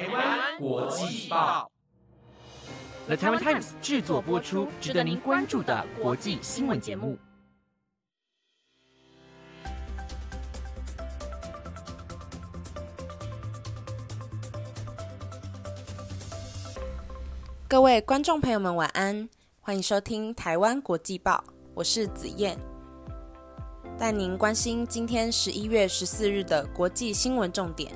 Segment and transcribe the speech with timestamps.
[0.00, 1.70] 台湾国际报
[3.06, 7.18] ，The Taiwan Times 制作播出，值得您关注的国际新闻节目。
[17.68, 19.28] 各位观众朋友们，晚安，
[19.60, 21.44] 欢迎收听台湾国际报，
[21.74, 22.58] 我是子燕，
[23.98, 27.92] 带您关心今天十一月十四日的国际新闻重点。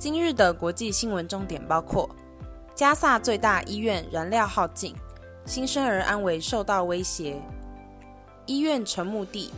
[0.00, 2.08] 今日的国际新闻重点包括：
[2.74, 4.96] 加萨最大医院燃料耗尽，
[5.44, 7.34] 新生儿安危受到威胁；
[8.46, 9.52] 医院成墓地，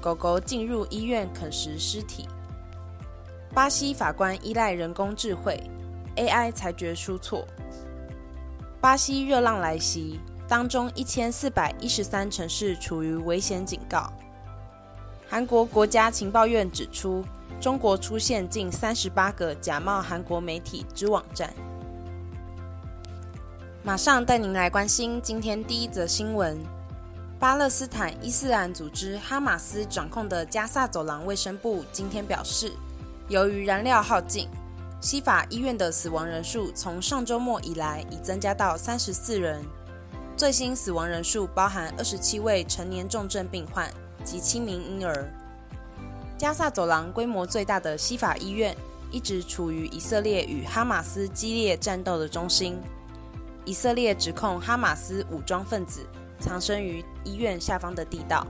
[0.00, 2.26] 狗狗进入医院啃食尸体；
[3.52, 5.60] 巴西法官依赖人工智慧
[6.16, 7.44] AI 裁决出错；
[8.80, 14.10] 巴西热浪来袭，当中一千四百一十三城市处于危险警告；
[15.32, 17.24] 韩国国家情报院指出。
[17.58, 21.50] 中国出现近三十八个假冒韩国媒体之网站。
[23.84, 26.58] 马上带您来关心今天第一则新闻：
[27.38, 32.72] 巴勒斯坦伊斯兰组织哈马斯掌控的加萨走廊卫生部今天表示，
[33.28, 34.48] 由于燃料耗尽，
[35.00, 39.64] 西法医院的死亡人数从上周末以来已增加到三十四人。
[40.36, 43.88] 最新死亡人数包含二十七位成年重症病患
[44.24, 45.28] 及七名婴儿。
[46.38, 48.76] 加萨走廊规模最大的西法医院
[49.10, 52.80] 一直处于以色列与哈马斯激烈战斗的中心。
[53.64, 56.00] 以色列指控哈马斯武装分子
[56.40, 58.44] 藏身于医院下方的地道，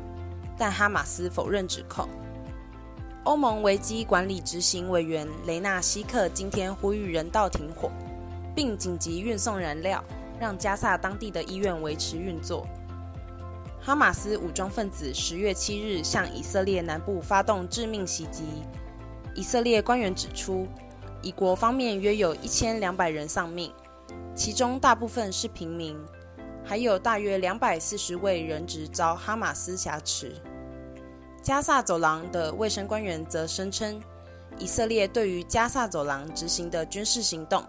[0.57, 2.09] 但哈马斯否认指控。
[3.25, 7.91] 欧盟危机管理执行委员雷纳西克今天呼吁人道停火，
[8.55, 10.03] 并紧急运送燃料，
[10.41, 12.67] 让加萨当地的医院维持运作。
[13.85, 18.45] 哈马斯武装分子十月七日向以色列南部发动致命袭击。
[19.35, 20.69] 以色列官员指出，
[21.21, 23.73] 以国方面约有一千两百人丧命，
[24.37, 25.99] 其中大部分是平民，
[26.65, 30.33] 还有大约两百四十位人质遭哈马斯挟持。
[31.43, 34.01] 加萨走廊的卫生官员则声称，
[34.61, 37.65] 以色列对于加萨走廊执行的军事行动，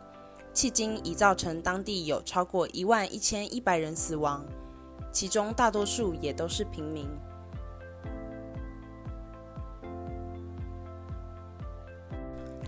[0.54, 4.46] 迄今已造成当地有超过一万一千一百人死亡。
[5.14, 7.08] 其中大多数也都是平民。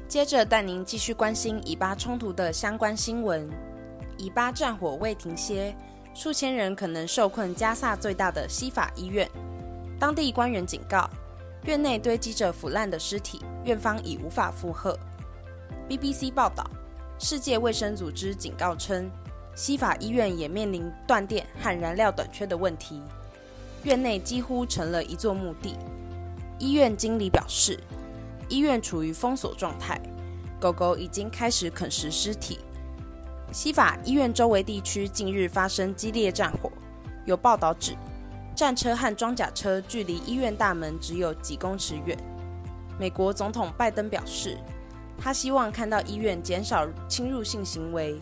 [0.07, 3.49] 接着带您继续关心以巴冲突的相关新闻。
[4.17, 5.75] 以巴战火未停歇，
[6.13, 9.29] 数千人可能受困加萨最大的西法医院。
[9.99, 11.09] 当地官员警告，
[11.65, 14.97] 院内堆积着腐烂的尸体，院方已无法负荷。
[15.89, 16.65] BBC 报道，
[17.19, 19.11] 世界卫生组织警告称。
[19.55, 23.01] 西法医院也面临断电和燃料短缺的问题，
[23.83, 25.77] 院内几乎成了一座墓地。
[26.59, 27.79] 医院经理表示，
[28.49, 29.99] 医院处于封锁状态，
[30.59, 32.59] 狗狗已经开始啃食尸体。
[33.53, 36.69] 西法医院周围地区近日发生激烈战火，
[37.23, 37.95] 有报道指，
[38.53, 42.17] 战车和装甲车距离医院大门只有几公尺远。
[42.99, 44.57] 美国总统拜登表示，
[45.17, 48.19] 他希望看到医院减少侵入性行为。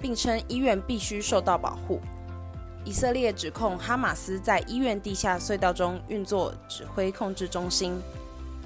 [0.00, 2.00] 并称医院必须受到保护。
[2.84, 8.00] 以色列指控哈马斯在医院地下隧道中运作指挥控制中心，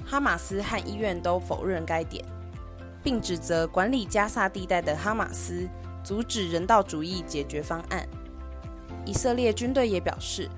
[0.05, 2.23] 哈马斯和医院都否认该点，
[3.03, 5.67] 并指责管理加萨地带的哈马斯
[6.01, 8.07] 阻止人道主义解决方案。
[9.05, 10.49] 以色列军队也表示，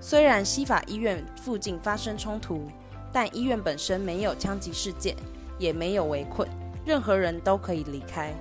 [0.00, 2.70] 虽然西法医院附近发生冲突，
[3.12, 5.16] 但医院本身没有枪击事件，
[5.58, 6.48] 也没有围困，
[6.86, 8.32] 任何人都可以离开。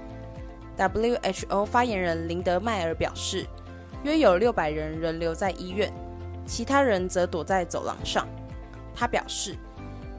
[0.79, 3.45] WHO 发言人林德迈尔表示，
[4.03, 5.91] 约有六百人仍留在医院，
[6.45, 8.25] 其他人则躲在走廊上。
[8.95, 9.57] 他表示，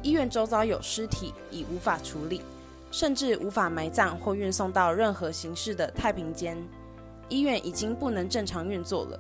[0.02, 2.42] 医院周遭有尸体已无法处理，
[2.90, 6.58] 甚至无法埋葬或运送到任何形式的太平间。
[7.30, 9.18] 医院已经不能正常运作了，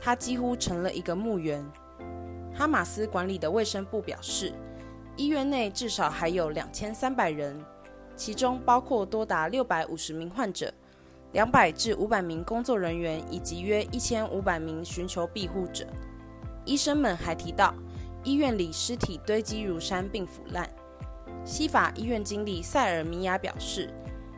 [0.00, 1.62] 它几乎成了一个墓园。
[2.54, 4.50] 哈马斯管理的卫生部表示，
[5.16, 7.62] 医院内至少还有两千三百人。
[8.20, 10.70] 其中包括多达六百五十名患者、
[11.32, 15.86] 两百至五百名工作人员以及约一千五百名寻求庇护者。
[16.66, 17.72] 医生们还提到，
[18.22, 20.68] 医院里尸体堆积如山并腐烂。
[21.46, 23.88] 西法医院经理塞尔米亚表示，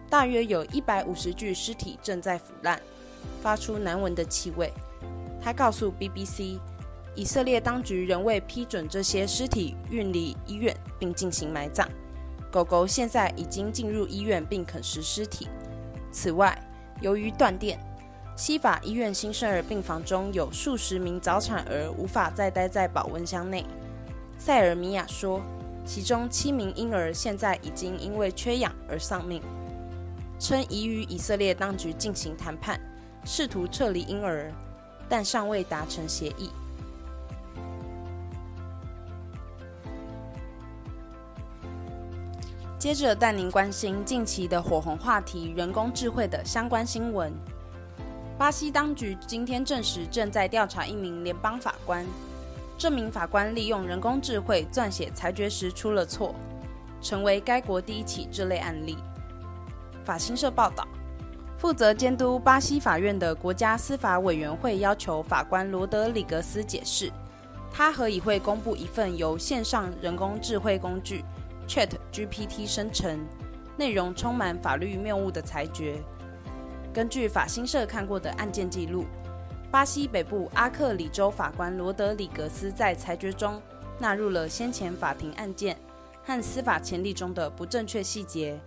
[0.09, 2.81] 大约有一百五十具尸体正在腐烂，
[3.41, 4.73] 发出难闻的气味。
[5.43, 6.61] 他告诉 BBC，
[7.17, 11.89] 以色列当局仍未批准这些尸体运离医院并进行埋葬。
[12.53, 15.49] 狗狗现在已经进入医院并啃食尸体。
[16.13, 16.57] 此外，
[17.01, 17.81] 由于断电，
[18.37, 23.65] 西法医院新生儿病房中有数十名早产儿无法再待在保温箱内。
[24.37, 25.41] 塞尔米亚说，
[25.87, 29.41] 其中七名婴儿现在已经因为缺氧而丧命。
[30.39, 32.79] 称已与以色列当局进行谈判，
[33.25, 34.53] 试图撤离婴儿，
[35.09, 36.51] 但尚未达成协议。
[42.83, 47.33] 接着带您关心近期的火红话题——人工智慧的相关新闻。
[48.37, 52.05] 巴西当局今天证实，正在调查一名联邦法官。
[52.77, 56.35] 这名法官利用人工智慧撰写裁决时出了错，
[57.01, 58.99] 成为该国第一起这类案例。
[60.05, 60.85] 法新社报道，
[61.57, 67.13] 负责监督巴西法院的国家司法委员会要求法官罗德里格斯解释，
[67.71, 71.25] 他何以会公布一份由线上人工智慧工具
[71.69, 73.27] Chat GPT 生成、
[73.77, 76.03] 内容充满法律谬误的裁决。
[76.93, 79.07] 根据法新社看过的案件记录，
[79.71, 83.61] 巴西北部阿克里州法官罗德里格斯在裁决中
[83.99, 85.77] 纳入了先前法庭案件
[86.23, 88.61] 和司法前例中的不正确细节，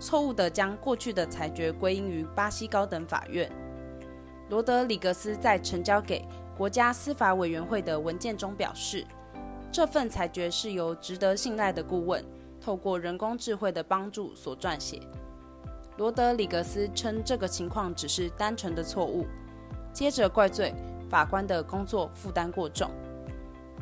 [0.00, 3.50] 错误地将过去的裁决归因于巴西高等法院。
[4.48, 6.24] 罗德里格斯在呈交给
[6.56, 9.04] 国家司法委员会的文件中表示，
[9.70, 12.24] 这份裁决是由值得信赖的顾问
[12.60, 15.00] 透过人工智慧的帮助所撰写。
[15.96, 19.26] 罗德里格斯称这个情况只是单纯的错误，
[19.92, 20.72] 接着怪罪
[21.10, 22.90] 法官的工作负担过重。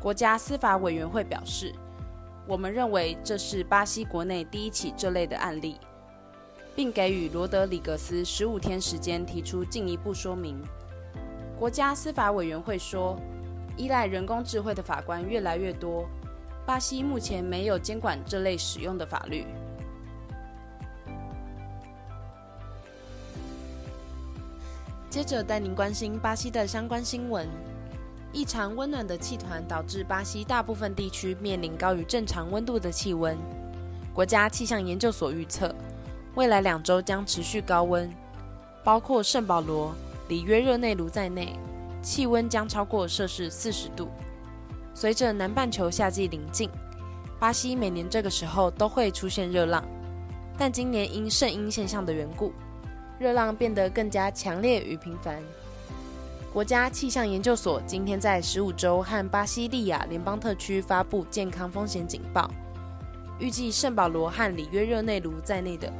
[0.00, 1.72] 国家司法委员会表示
[2.48, 5.76] ：“我们认为这是巴西国内第一起这类的案例，
[6.74, 10.62] 并给予罗德里格斯十五天时间提出进一步说明。”
[11.58, 13.18] 国家司法委员会说
[13.76, 16.06] ：“依赖人工智慧的法官越来越多，
[16.64, 19.44] 巴西目前没有监管这类使用的法律。”
[25.08, 27.48] 接着带您关心巴西的相关新闻。
[28.32, 33.34] 异常温暖的气团导致巴西大部分地区面临高于正常温度的气温。
[34.12, 35.74] 国家气象研究所预测，
[36.34, 38.12] 未来两周将持续高温，
[38.84, 39.94] 包括圣保罗、
[40.28, 41.58] 里约热内卢在内，
[42.06, 44.08] 气温将超过摄氏四十度。
[44.94, 46.70] 随着南半球夏季临近，
[47.36, 49.84] 巴西每年这个时候都会出现热浪，
[50.56, 52.52] 但今年因圣婴现象的缘故。
[53.18, 55.42] 热浪变得更加强烈与频繁。
[56.52, 62.48] 国家气象研究所今天在十五州和巴西利亚联邦特区发布健康风险警报，
[63.40, 65.92] 预计圣保罗和里约热内卢在内的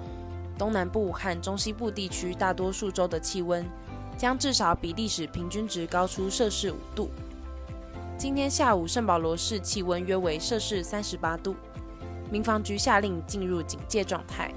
[0.56, 3.66] 东南部和中西部地区大多数州的气温
[4.16, 7.10] 将至少比历史平均值高出摄氏五度。
[8.18, 11.54] 今天下午，圣保罗市气温约为摄氏三十八度，
[12.30, 14.50] 民防局下令进入警戒状态。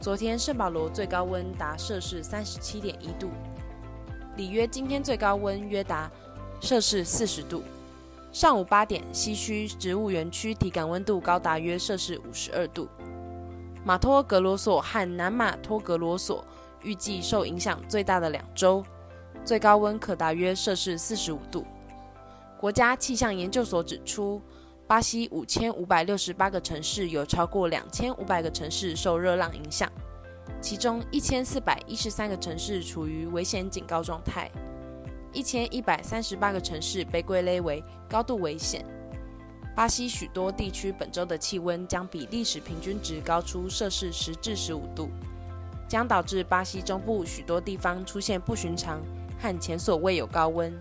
[0.00, 3.30] 昨天圣保罗最高温达摄氏三十七点一度，
[4.36, 6.08] 里约今天最高温约达
[6.60, 7.62] 摄氏四十度。
[8.30, 12.86] 上午八点，西区植物园区体感温度高达约摄氏五十二度。
[13.84, 16.44] 马托格罗索和南马托格罗索
[16.86, 18.82] 预计受影响最大的两周，
[19.44, 21.66] 最高温可达约摄氏四十五度。
[22.58, 24.40] 国家气象研究所指出。
[24.88, 29.90] 巴西五千五百六十八个城市有超过两千五百个城市受热浪影响，
[30.60, 34.48] 其中一千四百一十三个城市处于危险警告状态，
[35.32, 38.86] 一千一百三十八个城市被归类为高度危险。
[39.74, 45.08] 巴西许多地区本周的气温将比历史平均值高出摄氏十至十五度，
[45.88, 49.00] 将导致巴西中部许多地方出现不寻常
[49.38, 50.72] 和前所未有高温。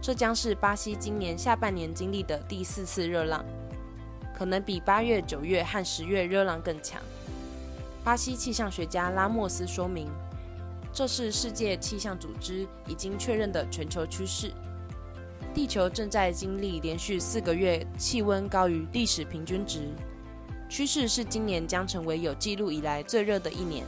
[0.00, 3.44] 这将是巴西今年下半年经历的第四次热浪，
[4.36, 7.00] 可能比八月、九月和十月热浪更强。
[8.04, 10.08] 巴西气象学家拉莫斯说明，
[10.92, 14.52] 这是世界气象组织已经确认的全球趋势。
[15.52, 19.88] 地球正在经历连续四个月气温高于历史平均值，
[20.68, 23.84] 趋势是今年将成为有记录以来最热的一年。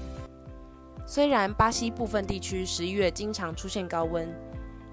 [1.10, 4.32] 虽然巴西部分地区十一月经常出现高温。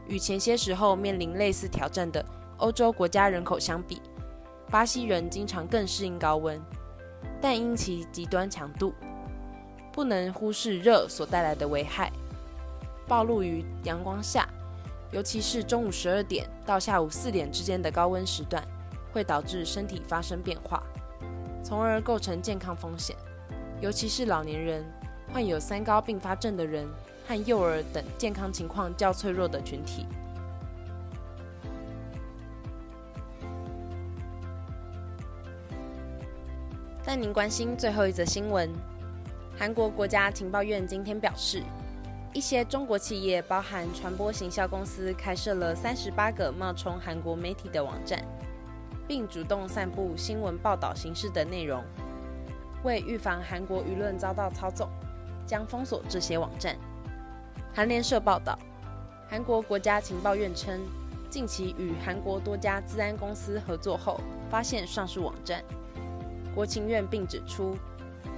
[0.07, 2.25] 与前些时候面临类似挑战的
[2.57, 4.01] 欧洲国家人口相比，
[4.71, 6.59] 巴西人经常更适应高温，
[7.39, 8.95] 但因其极端强度，
[9.93, 12.11] 不能忽视热所带来的危害。
[13.07, 14.49] 暴露于阳光下，
[15.11, 18.67] 尤其是中午十二点到下午四点之间的高温时段，
[19.13, 20.81] 会导致身体发生变化，
[21.63, 23.15] 从而构成健康风险，
[23.81, 24.83] 尤其是老年人、
[25.33, 26.87] 患有三高并发症的人。
[27.29, 30.05] 和幼儿等健康情况较脆弱的群体。
[37.03, 38.71] 带您关心最后一则新闻：
[39.59, 41.61] 韩国国家情报院今天表示，
[42.31, 48.23] 一些中国企业，包含传播行销公司，开设了三十八个冒充韩国媒体的网站，
[49.05, 51.83] 并主动散布新闻报道形式的内容，
[52.85, 54.89] 为预防韩国舆论遭到操纵。
[55.47, 56.75] 将封锁这些网站。
[57.73, 58.59] 韩联社报道，
[59.27, 60.81] 韩国国家情报院称，
[61.29, 65.63] 近期与韩国多家治安公司合作后，发现上述网站。
[66.53, 67.75] 国情院并指出，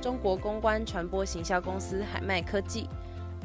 [0.01, 2.87] 中国公关传播行销公司海麦科技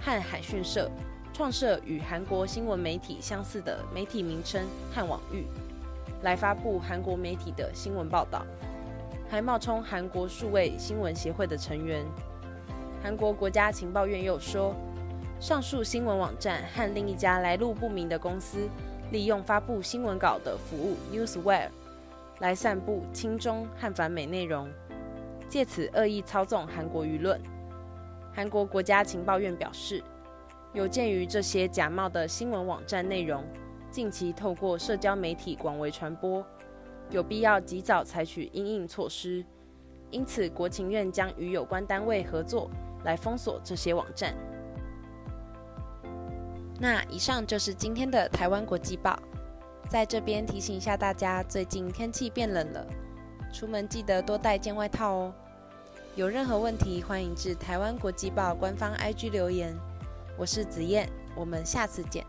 [0.01, 0.91] 和海讯社
[1.33, 5.47] 创设与韩国新闻媒体相似的媒体名称和网域，
[6.23, 8.45] 来发布韩国媒体的新闻报道，
[9.31, 12.05] 还冒充韩国数位新闻协会的成员。
[13.05, 14.75] 韩国国家情报院又说，
[15.39, 18.67] 上述新闻网站和另一家来路不明的公司，
[19.13, 21.69] 利用发布新闻稿的服务 Newswire
[22.39, 24.71] 来散布亲中和反美内容，
[25.51, 27.39] 借此恶意操纵韩国舆论。
[28.33, 30.03] 韩国国家情报院表示，
[30.73, 33.45] 有鉴于这些假冒的新闻网站内容
[33.91, 36.43] 近期透过社交媒体广为传播，
[37.11, 39.45] 有必要及早采取应应措施，
[40.11, 42.71] 因此国情院将与有关单位合作。
[43.05, 44.35] 来封锁这些网站。
[46.81, 49.17] 那以上就是今天的台湾国际报，
[49.89, 52.85] 在这边提醒一下大家，最近天气变冷了，
[53.53, 55.35] 出门记得多带件外套哦。
[56.17, 59.75] 有任何问题，欢迎至台湾国际报官方 IG 留言。
[60.37, 62.27] 我是子燕，我们下次见。